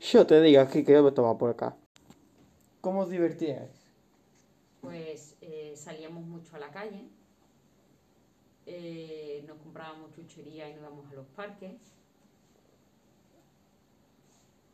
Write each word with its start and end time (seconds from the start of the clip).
Yo 0.00 0.26
te 0.26 0.40
digo 0.40 0.62
aquí 0.62 0.82
que 0.82 0.92
yo 0.92 1.02
me 1.02 1.12
tomo 1.12 1.36
por 1.36 1.50
acá. 1.50 1.76
¿Cómo 2.80 3.00
os 3.00 3.10
divertíais? 3.10 3.70
Pues 4.80 5.36
eh, 5.42 5.74
salíamos 5.76 6.24
mucho 6.24 6.56
a 6.56 6.58
la 6.58 6.70
calle, 6.70 7.06
eh, 8.64 9.44
nos 9.46 9.58
comprábamos 9.58 10.10
chuchería 10.12 10.70
y 10.70 10.72
nos 10.72 10.80
íbamos 10.80 11.10
a 11.10 11.14
los 11.14 11.26
parques, 11.26 11.76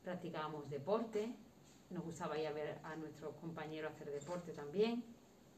practicábamos 0.05 0.71
deporte, 0.71 1.35
nos 1.91 2.05
gustaba 2.05 2.39
ir 2.39 2.47
a 2.47 2.53
ver 2.53 2.79
a 2.85 2.95
nuestros 2.95 3.35
compañeros 3.35 3.93
hacer 3.93 4.13
deporte 4.13 4.53
también. 4.53 5.03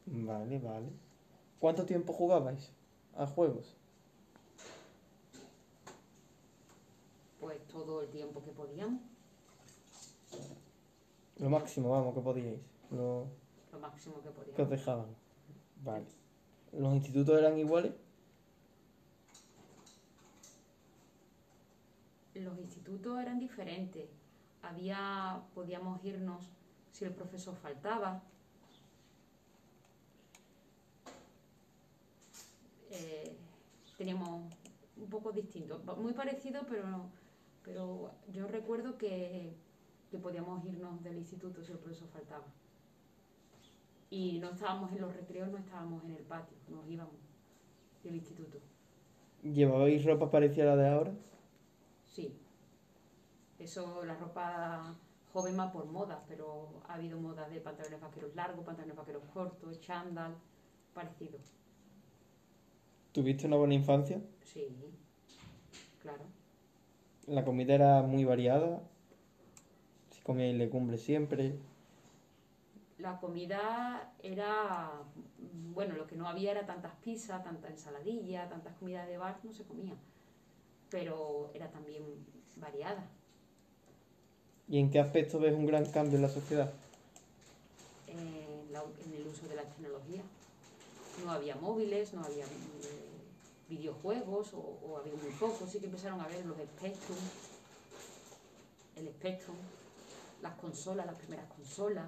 Vale, 0.07 0.59
vale. 0.61 0.89
¿Cuánto 1.61 1.85
tiempo 1.85 2.15
jugabais 2.15 2.73
a 3.15 3.27
juegos? 3.27 3.77
Pues 7.39 7.63
todo 7.69 8.01
el 8.01 8.09
tiempo 8.09 8.43
que 8.43 8.53
podíamos, 8.53 9.03
Lo 11.39 11.51
máximo, 11.51 11.91
vamos, 11.91 12.15
que 12.15 12.21
podíais. 12.21 12.61
Lo 12.91 13.27
lo 13.73 13.79
máximo 13.79 14.17
que 14.23 14.53
que 14.53 14.63
os 14.63 14.71
dejaban. 14.71 15.07
Vale. 15.85 16.07
¿Los 16.73 16.95
institutos 16.95 17.39
eran 17.39 17.59
iguales? 17.59 17.93
Los 22.35 22.59
institutos 22.59 23.21
eran 23.21 23.39
diferentes. 23.39 24.09
Había, 24.63 25.41
podíamos 25.55 26.05
irnos 26.05 26.45
si 26.93 27.05
el 27.05 27.13
profesor 27.13 27.55
faltaba. 27.57 28.23
Eh, 32.91 33.37
teníamos 33.97 34.53
un 34.97 35.09
poco 35.09 35.31
distinto, 35.33 35.79
muy 35.99 36.13
parecido, 36.13 36.63
pero, 36.69 37.07
pero 37.65 38.11
yo 38.33 38.49
recuerdo 38.49 38.97
que, 38.97 39.53
que 40.11 40.19
podíamos 40.19 40.65
irnos 40.65 41.03
del 41.03 41.19
instituto 41.19 41.63
si 41.63 41.73
el 41.73 41.79
profesor 41.79 42.09
faltaba. 42.09 42.45
Y 44.11 44.39
no 44.39 44.51
estábamos 44.51 44.93
en 44.93 45.03
los 45.03 45.15
recreos, 45.15 45.51
no 45.51 45.59
estábamos 45.59 46.05
en 46.05 46.13
el 46.13 46.23
patio, 46.23 46.57
nos 46.69 46.89
íbamos 46.89 47.15
del 48.03 48.15
instituto. 48.17 48.59
¿Llevabais 49.43 50.05
ropa 50.05 50.31
parecida 50.31 50.73
a 50.73 50.77
la 50.77 50.83
de 50.83 50.89
ahora? 50.89 51.13
Sí. 52.07 52.33
Eso, 53.59 54.05
la 54.05 54.17
ropa 54.17 54.95
joven 55.33 55.59
va 55.59 55.71
por 55.71 55.87
moda, 55.87 56.25
pero 56.27 56.81
ha 56.89 56.95
habido 56.95 57.21
moda 57.21 57.49
de 57.49 57.61
pantalones 57.61 58.01
vaqueros 58.01 58.35
largos, 58.35 58.65
pantalones 58.65 58.97
vaqueros 58.97 59.23
cortos, 59.33 59.81
chándal, 59.81 60.35
parecido. 60.95 61.39
¿Tuviste 63.13 63.47
una 63.47 63.57
buena 63.57 63.75
infancia? 63.75 64.21
Sí, 64.43 64.67
claro. 66.01 66.25
La 67.27 67.45
comida 67.45 67.75
era 67.75 68.03
muy 68.03 68.25
variada. 68.25 68.81
Si 70.29 70.33
comíais 70.35 70.55
legumbres 70.59 71.01
siempre. 71.01 71.55
La 72.99 73.19
comida 73.19 74.13
era, 74.23 74.91
bueno, 75.75 75.97
lo 75.97 76.07
que 76.07 76.17
no 76.17 76.29
había 76.29 76.51
era 76.51 76.67
tantas 76.67 76.93
pizzas, 76.97 77.43
tanta 77.43 77.69
ensaladilla, 77.69 78.47
tantas 78.51 78.75
comidas 78.77 79.09
de 79.09 79.17
bar, 79.17 79.39
no 79.43 79.55
se 79.55 79.65
comía. 79.65 79.95
Pero 80.91 81.51
era 81.55 81.71
también 81.71 82.03
variada. 82.57 83.07
¿Y 84.69 84.79
en 84.79 84.91
qué 84.91 85.01
aspecto 85.01 85.39
ves 85.41 85.55
un 85.55 85.65
gran 85.65 85.87
cambio 85.87 86.17
en 86.17 86.23
la 86.23 86.29
sociedad? 86.29 86.71
en, 88.07 88.71
la- 88.71 88.85
en 89.07 89.15
el 89.15 89.27
uso 89.27 89.49
de 89.49 89.57
la 89.57 89.63
tecnología. 89.63 90.21
No 91.25 91.33
había 91.33 91.57
móviles, 91.57 92.13
no 92.13 92.23
había 92.23 92.45
eh, 92.45 92.49
videojuegos, 93.71 94.53
o, 94.53 94.59
o 94.59 94.99
había 94.99 95.15
muy 95.15 95.31
pocos. 95.41 95.71
Sí 95.71 95.79
que 95.79 95.87
empezaron 95.87 96.21
a 96.21 96.27
ver 96.29 96.45
los 96.45 96.59
Spectrum, 96.59 97.19
el 98.97 99.09
Spectrum, 99.09 99.57
las 100.43 100.55
consolas, 100.55 101.07
las 101.07 101.17
primeras 101.17 101.47
consolas. 101.47 102.07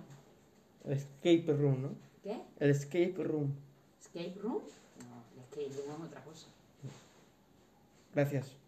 El 0.85 0.93
escape 0.93 1.47
room, 1.49 1.83
¿no? 1.83 1.91
¿Qué? 2.23 2.43
El 2.59 2.71
escape 2.71 3.15
room. 3.19 3.55
¿Escape 4.01 4.41
Room? 4.41 4.63
No, 5.09 5.25
el 5.35 5.41
Escape 5.41 5.87
Room 5.87 6.03
es 6.03 6.09
otra 6.09 6.25
cosa. 6.25 6.47
Gracias. 8.13 8.60